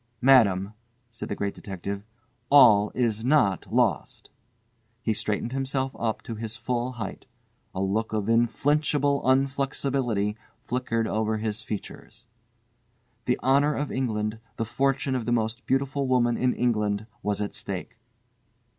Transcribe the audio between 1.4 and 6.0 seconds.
Detective, "all is not lost." He straightened himself